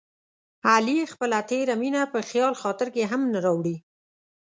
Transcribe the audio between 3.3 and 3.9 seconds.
نه راوړي.